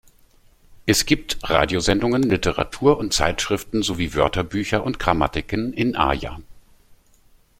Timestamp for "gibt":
1.05-1.37